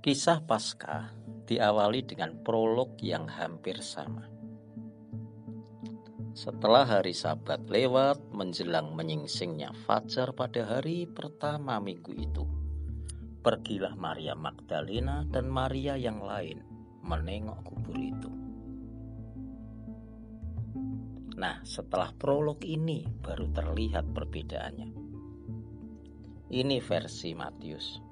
Kisah 0.00 0.40
Paskah 0.48 1.12
diawali 1.44 2.00
dengan 2.08 2.40
prolog 2.40 2.96
yang 3.04 3.28
hampir 3.28 3.84
sama. 3.84 4.24
Setelah 6.32 6.88
hari 6.88 7.12
Sabat 7.12 7.68
lewat 7.68 8.32
menjelang 8.32 8.96
menyingsingnya 8.96 9.76
fajar 9.84 10.32
pada 10.32 10.64
hari 10.64 11.04
pertama 11.04 11.76
minggu 11.84 12.16
itu, 12.16 12.48
pergilah 13.44 13.92
Maria 13.92 14.32
Magdalena 14.32 15.28
dan 15.28 15.52
Maria 15.52 16.00
yang 16.00 16.24
lain 16.24 16.64
menengok 17.04 17.60
kubur 17.60 18.00
itu. 18.00 18.32
Nah, 21.36 21.60
setelah 21.60 22.08
prolog 22.16 22.64
ini 22.64 23.04
baru 23.20 23.52
terlihat 23.52 24.16
perbedaannya. 24.16 24.96
Ini 26.56 26.76
versi 26.80 27.36
Matius. 27.36 28.09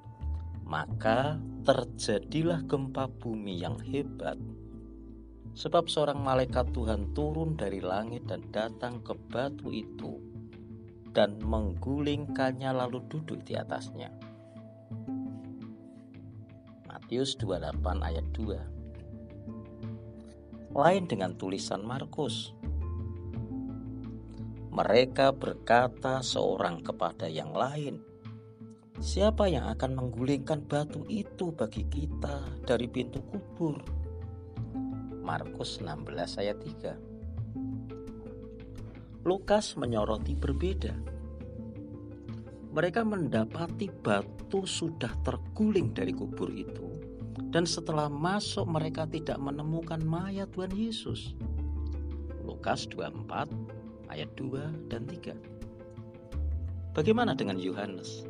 Maka 0.69 1.41
terjadilah 1.65 2.61
gempa 2.69 3.09
bumi 3.09 3.57
yang 3.57 3.81
hebat. 3.89 4.37
Sebab 5.57 5.89
seorang 5.89 6.21
malaikat 6.21 6.69
Tuhan 6.77 7.09
turun 7.17 7.57
dari 7.57 7.81
langit 7.81 8.29
dan 8.29 8.45
datang 8.53 9.01
ke 9.01 9.17
batu 9.17 9.73
itu 9.73 10.21
dan 11.09 11.41
menggulingkannya 11.41 12.69
lalu 12.69 13.01
duduk 13.09 13.41
di 13.41 13.57
atasnya. 13.57 14.13
Matius 16.85 17.33
28 17.41 17.81
ayat 18.05 18.29
2 18.37 20.77
Lain 20.77 21.09
dengan 21.09 21.33
tulisan 21.33 21.81
Markus 21.81 22.53
Mereka 24.69 25.33
berkata 25.33 26.21
seorang 26.21 26.85
kepada 26.85 27.25
yang 27.25 27.57
lain 27.57 28.08
Siapa 28.99 29.47
yang 29.47 29.63
akan 29.71 29.95
menggulingkan 29.95 30.67
batu 30.67 31.07
itu 31.07 31.55
bagi 31.55 31.87
kita 31.87 32.43
dari 32.67 32.83
pintu 32.83 33.23
kubur? 33.31 33.79
Markus 35.23 35.79
16 35.79 36.03
ayat 36.35 36.59
3 36.59 39.23
Lukas 39.23 39.79
menyoroti 39.79 40.35
berbeda 40.35 40.91
Mereka 42.75 43.07
mendapati 43.07 43.87
batu 43.87 44.67
sudah 44.67 45.15
terguling 45.23 45.95
dari 45.95 46.11
kubur 46.11 46.51
itu 46.51 46.99
Dan 47.55 47.63
setelah 47.63 48.11
masuk 48.11 48.67
mereka 48.67 49.07
tidak 49.07 49.39
menemukan 49.39 50.03
mayat 50.03 50.51
Tuhan 50.51 50.75
Yesus 50.75 51.39
Lukas 52.43 52.83
24 52.91 53.47
ayat 54.11 54.27
2 54.35 54.91
dan 54.91 55.07
3 55.07 56.91
Bagaimana 56.91 57.31
dengan 57.31 57.63
Yohanes? 57.63 58.28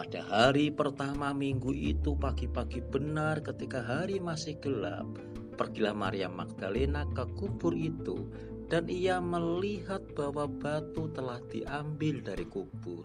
Pada 0.00 0.24
hari 0.24 0.72
pertama 0.72 1.36
minggu 1.36 1.76
itu 1.76 2.16
pagi-pagi 2.16 2.80
benar 2.80 3.44
ketika 3.44 3.84
hari 3.84 4.16
masih 4.16 4.56
gelap, 4.56 5.04
pergilah 5.60 5.92
Maria 5.92 6.24
Magdalena 6.24 7.04
ke 7.12 7.28
kubur 7.36 7.76
itu 7.76 8.32
dan 8.72 8.88
ia 8.88 9.20
melihat 9.20 10.00
bahwa 10.16 10.48
batu 10.48 11.12
telah 11.12 11.36
diambil 11.52 12.24
dari 12.24 12.48
kubur. 12.48 13.04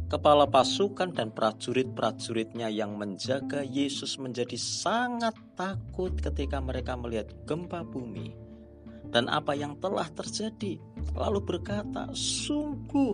Kepala 0.09 0.49
pasukan 0.49 1.13
dan 1.13 1.29
prajurit-prajuritnya 1.29 2.65
yang 2.73 2.97
menjaga 2.97 3.61
Yesus 3.61 4.17
menjadi 4.17 4.57
sangat 4.57 5.37
takut 5.53 6.17
ketika 6.17 6.57
mereka 6.57 6.97
melihat 6.97 7.29
gempa 7.45 7.85
bumi 7.85 8.33
dan 9.13 9.29
apa 9.29 9.53
yang 9.53 9.77
telah 9.77 10.09
terjadi. 10.09 10.81
Lalu 11.13 11.39
berkata, 11.45 12.09
"Sungguh, 12.17 13.13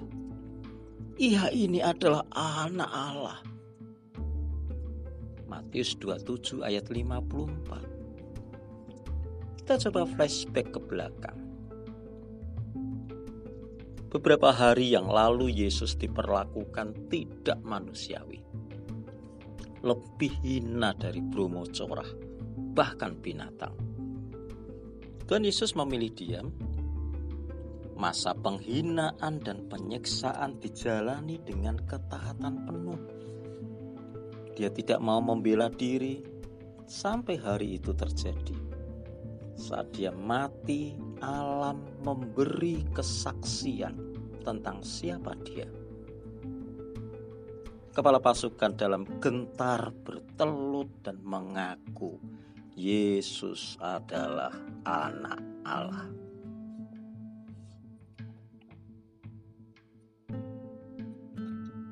ia 1.20 1.52
ini 1.52 1.84
adalah 1.84 2.24
anak 2.32 2.92
Allah." 2.92 3.40
Matius 5.52 6.00
27 6.00 6.64
ayat 6.64 6.88
54. 6.88 7.84
Kita 9.60 9.76
coba 9.88 10.08
flashback 10.08 10.72
ke 10.72 10.80
belakang. 10.80 11.45
Beberapa 14.16 14.48
hari 14.48 14.96
yang 14.96 15.12
lalu 15.12 15.52
Yesus 15.52 16.00
diperlakukan 16.00 17.12
tidak 17.12 17.60
manusiawi. 17.68 18.40
Lebih 19.84 20.32
hina 20.40 20.96
dari 20.96 21.20
Bromo 21.20 21.68
corah, 21.68 22.08
bahkan 22.56 23.20
binatang. 23.20 23.76
Tuhan 25.28 25.44
Yesus 25.44 25.76
memilih 25.76 26.16
diam. 26.16 26.48
Masa 28.00 28.32
penghinaan 28.32 29.44
dan 29.44 29.68
penyiksaan 29.68 30.64
dijalani 30.64 31.36
dengan 31.44 31.76
ketaatan 31.84 32.64
penuh. 32.64 33.02
Dia 34.56 34.72
tidak 34.72 35.04
mau 35.04 35.20
membela 35.20 35.68
diri 35.68 36.24
sampai 36.88 37.36
hari 37.36 37.84
itu 37.84 37.92
terjadi. 37.92 38.56
Saat 39.60 39.92
dia 39.92 40.16
mati, 40.16 40.96
alam 41.20 41.84
memberi 42.00 42.80
kesaksian 42.96 44.05
tentang 44.46 44.86
siapa 44.86 45.34
dia. 45.42 45.66
Kepala 47.96 48.22
pasukan 48.22 48.78
dalam 48.78 49.08
gentar 49.18 49.90
bertelut 49.90 51.02
dan 51.02 51.18
mengaku 51.26 52.20
Yesus 52.76 53.80
adalah 53.80 54.52
anak 54.84 55.40
Allah. 55.64 56.06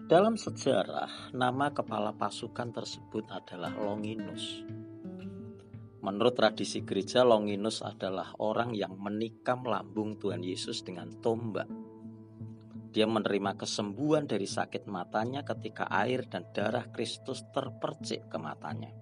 Dalam 0.04 0.36
sejarah, 0.38 1.34
nama 1.34 1.72
kepala 1.74 2.14
pasukan 2.14 2.70
tersebut 2.70 3.26
adalah 3.34 3.74
Longinus. 3.74 4.62
Menurut 6.04 6.36
tradisi 6.36 6.84
gereja, 6.84 7.24
Longinus 7.24 7.80
adalah 7.80 8.36
orang 8.44 8.76
yang 8.76 9.00
menikam 9.00 9.64
lambung 9.64 10.20
Tuhan 10.20 10.44
Yesus 10.44 10.84
dengan 10.84 11.10
tombak 11.24 11.83
dia 12.94 13.10
menerima 13.10 13.58
kesembuhan 13.58 14.30
dari 14.30 14.46
sakit 14.46 14.86
matanya 14.86 15.42
ketika 15.42 15.90
air 15.90 16.30
dan 16.30 16.46
darah 16.54 16.86
Kristus 16.94 17.42
terpercik 17.50 18.30
ke 18.30 18.38
matanya. 18.38 18.94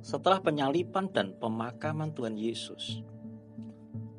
Setelah 0.00 0.40
penyalipan 0.40 1.12
dan 1.12 1.36
pemakaman 1.36 2.16
Tuhan 2.16 2.40
Yesus, 2.40 3.04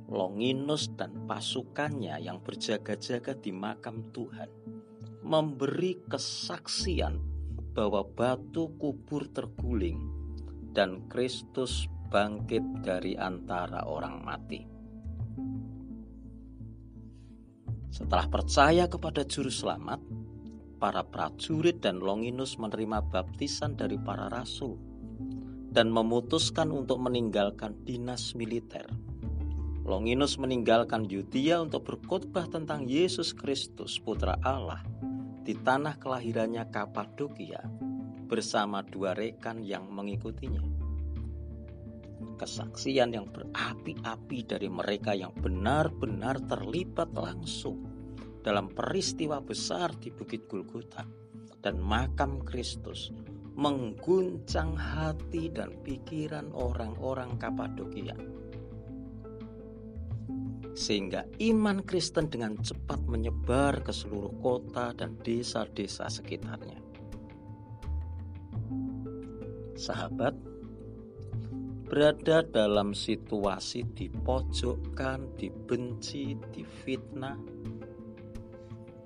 Longinus 0.06 0.94
dan 0.94 1.26
pasukannya 1.26 2.22
yang 2.22 2.38
berjaga-jaga 2.46 3.34
di 3.34 3.50
makam 3.50 4.14
Tuhan 4.14 4.50
memberi 5.26 6.06
kesaksian 6.06 7.18
bahwa 7.74 8.06
batu 8.06 8.70
kubur 8.78 9.26
terguling 9.34 9.98
dan 10.70 11.10
Kristus 11.10 11.90
bangkit 12.14 12.86
dari 12.86 13.18
antara 13.18 13.90
orang 13.90 14.22
mati. 14.22 14.75
Setelah 17.96 18.28
percaya 18.28 18.92
kepada 18.92 19.24
Juru 19.24 19.48
Selamat, 19.48 20.04
para 20.84 21.00
prajurit 21.00 21.80
dan 21.80 22.04
Longinus 22.04 22.60
menerima 22.60 23.00
baptisan 23.08 23.80
dari 23.80 23.96
para 23.96 24.28
rasul 24.28 24.76
dan 25.72 25.88
memutuskan 25.96 26.76
untuk 26.76 27.00
meninggalkan 27.00 27.72
dinas 27.88 28.36
militer. 28.36 28.84
Longinus 29.88 30.36
meninggalkan 30.36 31.08
Yudea 31.08 31.64
untuk 31.64 31.88
berkhotbah 31.88 32.52
tentang 32.52 32.84
Yesus 32.84 33.32
Kristus, 33.32 33.96
Putra 33.96 34.36
Allah, 34.44 34.84
di 35.48 35.56
tanah 35.56 35.96
kelahirannya 35.96 36.68
Kapadokia 36.68 37.64
bersama 38.28 38.84
dua 38.84 39.16
rekan 39.16 39.64
yang 39.64 39.88
mengikutinya. 39.88 40.85
Kesaksian 42.36 43.16
yang 43.16 43.32
berapi-api 43.32 44.40
dari 44.44 44.68
mereka 44.68 45.16
yang 45.16 45.32
benar-benar 45.32 46.44
terlibat 46.46 47.16
langsung 47.16 47.88
dalam 48.44 48.70
peristiwa 48.70 49.40
besar 49.40 49.96
di 49.98 50.12
Bukit 50.12 50.46
Gulgota 50.46 51.08
dan 51.64 51.80
makam 51.80 52.44
Kristus 52.44 53.10
mengguncang 53.56 54.76
hati 54.76 55.48
dan 55.48 55.80
pikiran 55.82 56.52
orang-orang 56.52 57.40
Kapadokia 57.40 58.14
sehingga 60.76 61.24
iman 61.40 61.80
Kristen 61.88 62.28
dengan 62.28 62.60
cepat 62.60 63.00
menyebar 63.08 63.80
ke 63.80 63.96
seluruh 63.96 64.36
kota 64.44 64.92
dan 64.92 65.16
desa-desa 65.24 66.12
sekitarnya. 66.12 66.84
Sahabat, 69.80 70.36
berada 71.86 72.42
dalam 72.42 72.92
situasi 72.92 73.86
dipojokkan, 73.94 75.38
dibenci, 75.38 76.34
difitnah, 76.52 77.38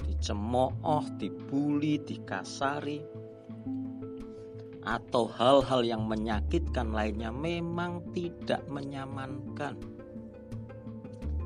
dicemooh, 0.08 1.06
dibully, 1.20 2.00
dikasari, 2.00 3.04
atau 4.88 5.28
hal-hal 5.28 5.84
yang 5.84 6.08
menyakitkan 6.08 6.96
lainnya 6.96 7.30
memang 7.30 8.02
tidak 8.16 8.64
menyamankan 8.72 10.00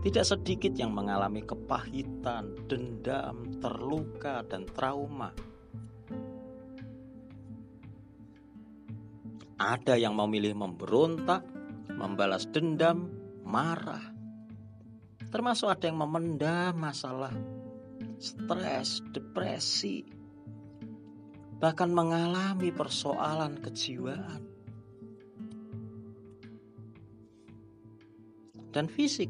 tidak 0.03 0.27
sedikit 0.27 0.75
yang 0.75 0.91
mengalami 0.91 1.39
kepahitan, 1.47 2.59
dendam, 2.67 3.47
terluka, 3.63 4.43
dan 4.51 4.67
trauma. 4.75 5.31
Ada 9.57 9.95
yang 9.99 10.17
memilih 10.17 10.57
memberontak, 10.57 11.45
membalas 11.93 12.49
dendam, 12.49 13.09
marah. 13.45 14.01
Termasuk 15.29 15.69
ada 15.69 15.89
yang 15.89 15.97
memendam 16.01 16.77
masalah, 16.77 17.33
stres, 18.21 19.01
depresi, 19.13 20.05
bahkan 21.57 21.89
mengalami 21.89 22.69
persoalan 22.69 23.57
kejiwaan 23.61 24.53
dan 28.73 28.89
fisik. 28.89 29.29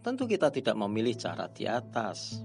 Tentu 0.00 0.24
kita 0.24 0.48
tidak 0.48 0.78
memilih 0.80 1.12
cara 1.18 1.44
di 1.52 1.68
atas. 1.68 2.40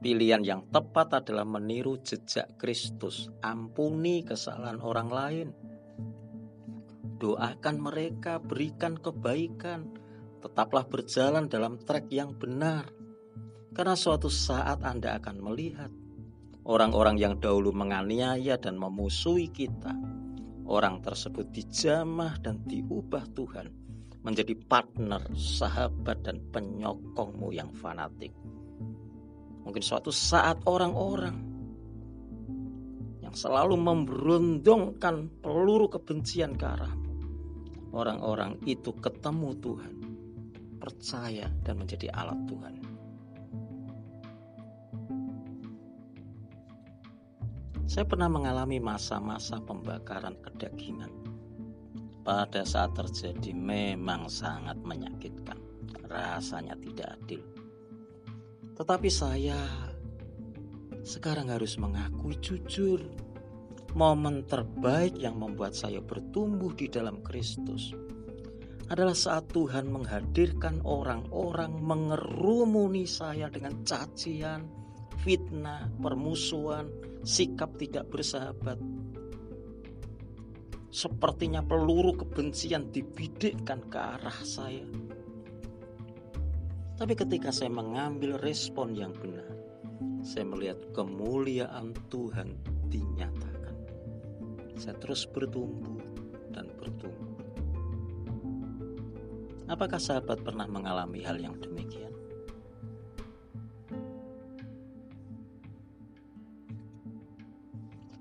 Pilihan 0.00 0.40
yang 0.40 0.64
tepat 0.72 1.12
adalah 1.12 1.44
meniru 1.44 2.00
jejak 2.00 2.56
Kristus, 2.56 3.28
ampuni 3.44 4.24
kesalahan 4.24 4.80
orang 4.80 5.08
lain. 5.12 5.48
Doakan 7.20 7.76
mereka, 7.84 8.40
berikan 8.40 8.96
kebaikan, 8.96 9.92
tetaplah 10.40 10.88
berjalan 10.88 11.52
dalam 11.52 11.76
trek 11.84 12.08
yang 12.08 12.32
benar. 12.32 12.88
Karena 13.76 13.92
suatu 13.92 14.32
saat 14.32 14.80
Anda 14.80 15.20
akan 15.20 15.36
melihat 15.36 15.92
orang-orang 16.64 17.20
yang 17.20 17.36
dahulu 17.36 17.68
menganiaya 17.76 18.56
dan 18.56 18.80
memusuhi 18.80 19.52
kita. 19.52 19.92
Orang 20.64 21.04
tersebut 21.04 21.52
dijamah 21.52 22.40
dan 22.40 22.64
diubah 22.64 23.28
Tuhan 23.36 23.68
menjadi 24.24 24.56
partner, 24.64 25.28
sahabat, 25.36 26.24
dan 26.24 26.40
penyokongmu 26.48 27.52
yang 27.52 27.68
fanatik. 27.72 28.32
Mungkin 29.64 29.82
suatu 29.84 30.08
saat 30.08 30.64
orang-orang 30.64 31.36
yang 33.20 33.34
selalu 33.36 33.76
memberundungkan 33.78 35.30
peluru 35.38 35.86
kebencian 35.86 36.58
ke 36.58 36.66
arahmu, 36.66 37.12
orang-orang 37.94 38.58
itu 38.66 38.90
ketemu 38.98 39.54
Tuhan, 39.62 39.94
percaya, 40.82 41.46
dan 41.62 41.74
menjadi 41.78 42.10
alat 42.10 42.40
Tuhan. 42.48 42.74
Saya 47.90 48.06
pernah 48.06 48.30
mengalami 48.30 48.78
masa-masa 48.78 49.58
pembakaran 49.58 50.38
kedagingan 50.46 51.10
pada 52.22 52.62
saat 52.62 52.94
terjadi 52.94 53.50
memang 53.50 54.30
sangat 54.30 54.78
menyakitkan. 54.86 55.58
Rasanya 56.06 56.78
tidak 56.78 57.18
adil. 57.18 57.59
Tetapi 58.80 59.12
saya 59.12 59.60
sekarang 61.04 61.52
harus 61.52 61.76
mengakui 61.76 62.40
jujur 62.40 63.04
momen 63.92 64.48
terbaik 64.48 65.20
yang 65.20 65.36
membuat 65.36 65.76
saya 65.76 66.00
bertumbuh 66.00 66.72
di 66.72 66.88
dalam 66.88 67.20
Kristus 67.20 67.92
adalah 68.88 69.12
saat 69.12 69.52
Tuhan 69.52 69.84
menghadirkan 69.92 70.80
orang-orang 70.80 71.76
mengerumuni 71.76 73.04
saya 73.04 73.52
dengan 73.52 73.84
cacian, 73.84 74.64
fitnah, 75.20 75.92
permusuhan, 76.00 76.88
sikap 77.20 77.76
tidak 77.76 78.08
bersahabat, 78.08 78.80
Sepertinya 80.90 81.62
peluru 81.62 82.18
kebencian 82.18 82.90
dibidikkan 82.90 83.78
ke 83.86 83.94
arah 83.94 84.40
saya. 84.42 84.82
Tapi 87.00 87.16
ketika 87.16 87.48
saya 87.48 87.72
mengambil 87.72 88.36
respon 88.44 88.92
yang 88.92 89.16
benar, 89.16 89.48
saya 90.20 90.44
melihat 90.44 90.84
kemuliaan 90.92 91.96
Tuhan 92.12 92.60
dinyatakan. 92.92 93.72
Saya 94.76 94.92
terus 95.00 95.24
bertumbuh 95.24 95.96
dan 96.52 96.68
bertumbuh. 96.76 97.40
Apakah 99.64 99.96
sahabat 99.96 100.44
pernah 100.44 100.68
mengalami 100.68 101.24
hal 101.24 101.40
yang 101.40 101.56
demikian? 101.56 102.12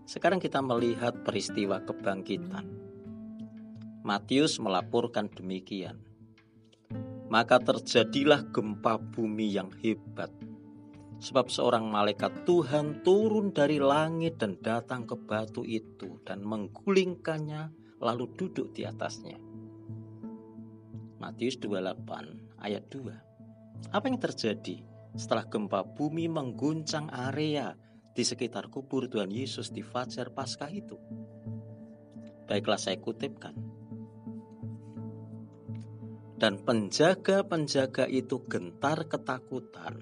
Sekarang 0.07 0.39
kita 0.39 0.63
melihat 0.63 1.19
peristiwa 1.27 1.83
kebangkitan. 1.83 2.63
Matius 4.07 4.55
melaporkan 4.55 5.27
demikian. 5.27 6.08
Maka 7.29 7.61
terjadilah 7.61 8.49
gempa 8.49 8.97
bumi 8.97 9.53
yang 9.53 9.69
hebat. 9.85 10.33
Sebab 11.19 11.51
seorang 11.51 11.85
malaikat 11.85 12.47
Tuhan 12.47 13.05
turun 13.05 13.53
dari 13.53 13.77
langit 13.77 14.41
dan 14.41 14.57
datang 14.57 15.05
ke 15.05 15.13
batu 15.13 15.61
itu 15.67 16.17
dan 16.25 16.41
menggulingkannya 16.41 17.69
lalu 18.01 18.25
duduk 18.33 18.71
di 18.73 18.87
atasnya. 18.87 19.37
Matius 21.19 21.59
28 21.59 22.63
ayat 22.63 22.83
2. 22.87 23.91
Apa 23.91 24.05
yang 24.07 24.17
terjadi 24.17 24.79
setelah 25.13 25.43
gempa 25.45 25.83
bumi 25.83 26.31
mengguncang 26.31 27.11
area 27.11 27.75
di 28.15 28.23
sekitar 28.23 28.71
kubur 28.71 29.11
Tuhan 29.11 29.29
Yesus 29.29 29.69
di 29.69 29.83
Fajar 29.83 30.31
Paskah 30.31 30.71
itu. 30.71 30.95
Baiklah 32.47 32.81
saya 32.81 32.97
kutipkan. 32.97 33.68
Dan 36.39 36.63
penjaga-penjaga 36.63 38.07
itu 38.07 38.39
gentar 38.47 39.03
ketakutan 39.11 39.99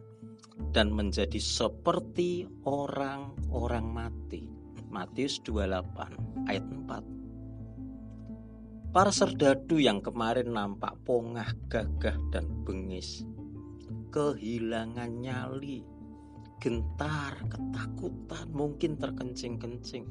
dan 0.70 0.94
menjadi 0.94 1.42
seperti 1.42 2.46
orang-orang 2.62 3.90
mati. 3.90 4.46
Matius 4.94 5.42
28 5.42 6.46
ayat 6.46 6.62
4. 6.62 8.94
Para 8.94 9.10
serdadu 9.10 9.82
yang 9.82 9.98
kemarin 10.00 10.54
nampak 10.54 10.94
pongah, 11.04 11.52
gagah, 11.68 12.16
dan 12.30 12.46
bengis 12.64 13.26
kehilangan 14.14 15.12
nyali 15.20 15.84
gentar, 16.58 17.38
ketakutan, 17.54 18.50
mungkin 18.50 18.98
terkencing-kencing. 18.98 20.10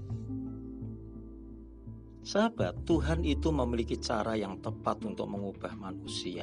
Sahabat, 2.27 2.83
Tuhan 2.83 3.23
itu 3.23 3.55
memiliki 3.55 4.03
cara 4.03 4.35
yang 4.35 4.59
tepat 4.59 4.99
untuk 5.07 5.31
mengubah 5.31 5.79
manusia. 5.79 6.43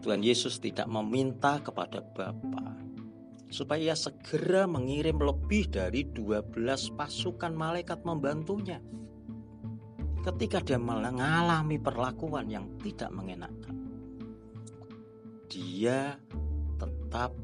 Tuhan 0.00 0.24
Yesus 0.24 0.56
tidak 0.56 0.88
meminta 0.88 1.60
kepada 1.60 2.00
Bapa 2.00 2.80
supaya 3.52 3.92
segera 3.92 4.64
mengirim 4.64 5.20
lebih 5.20 5.68
dari 5.68 6.08
12 6.08 6.96
pasukan 6.96 7.52
malaikat 7.52 8.00
membantunya. 8.08 8.80
Ketika 10.24 10.64
dia 10.64 10.80
mengalami 10.80 11.76
perlakuan 11.76 12.48
yang 12.48 12.72
tidak 12.80 13.12
mengenakan. 13.12 13.76
Dia 15.52 16.16
tetap 16.80 17.36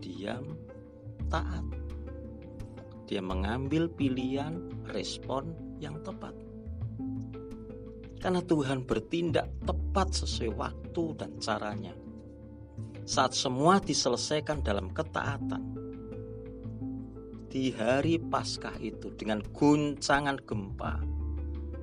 diam 0.00 0.56
taat. 1.28 1.77
Dia 3.08 3.24
mengambil 3.24 3.88
pilihan 3.88 4.60
respon 4.92 5.56
yang 5.80 5.96
tepat. 6.04 6.36
Karena 8.20 8.44
Tuhan 8.44 8.84
bertindak 8.84 9.48
tepat 9.64 10.12
sesuai 10.12 10.52
waktu 10.52 11.04
dan 11.16 11.32
caranya. 11.40 11.96
Saat 13.08 13.32
semua 13.32 13.80
diselesaikan 13.80 14.60
dalam 14.60 14.92
ketaatan. 14.92 15.64
Di 17.48 17.72
hari 17.72 18.20
Paskah 18.20 18.76
itu 18.76 19.08
dengan 19.16 19.40
guncangan 19.40 20.36
gempa, 20.44 21.00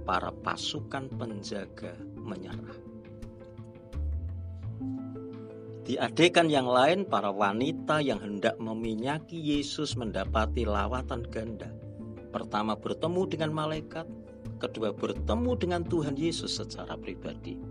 para 0.05 0.29
pasukan 0.29 1.09
penjaga 1.17 1.97
menyerah. 2.21 2.84
Di 5.85 6.01
adegan 6.01 6.49
yang 6.49 6.65
lain, 6.65 7.05
para 7.05 7.29
wanita 7.29 8.01
yang 8.01 8.17
hendak 8.17 8.57
meminyaki 8.57 9.37
Yesus 9.37 9.93
mendapati 9.93 10.65
lawatan 10.65 11.21
ganda. 11.29 11.69
Pertama 12.33 12.73
bertemu 12.73 13.21
dengan 13.29 13.53
malaikat, 13.53 14.09
kedua 14.57 14.91
bertemu 14.97 15.51
dengan 15.53 15.85
Tuhan 15.85 16.17
Yesus 16.17 16.57
secara 16.57 16.97
pribadi. 16.97 17.61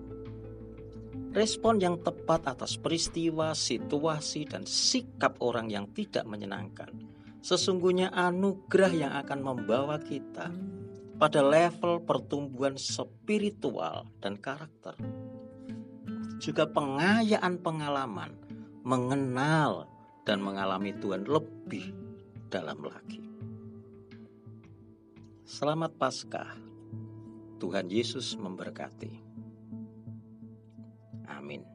Respon 1.35 1.83
yang 1.83 1.99
tepat 1.99 2.47
atas 2.47 2.79
peristiwa, 2.79 3.51
situasi, 3.51 4.47
dan 4.47 4.63
sikap 4.63 5.43
orang 5.43 5.67
yang 5.67 5.91
tidak 5.91 6.23
menyenangkan 6.31 7.15
sesungguhnya 7.45 8.09
anugerah 8.09 8.93
yang 8.97 9.13
akan 9.21 9.45
membawa 9.45 10.01
kita 10.01 10.49
pada 11.21 11.45
level 11.45 12.01
pertumbuhan 12.01 12.81
spiritual 12.81 14.09
dan 14.25 14.41
karakter 14.41 14.97
juga 16.39 16.67
pengayaan 16.69 17.61
pengalaman 17.61 18.35
mengenal 18.85 19.89
dan 20.25 20.41
mengalami 20.41 20.93
Tuhan 20.97 21.25
lebih 21.29 21.93
dalam 22.49 22.81
lagi. 22.85 23.21
Selamat 25.45 25.93
Paskah. 25.97 26.57
Tuhan 27.61 27.89
Yesus 27.89 28.37
memberkati. 28.37 29.13
Amin. 31.33 31.74